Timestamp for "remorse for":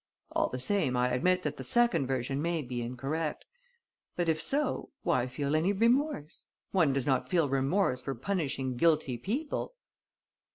7.47-8.15